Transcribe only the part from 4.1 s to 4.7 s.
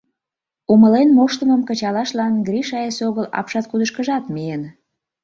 миен.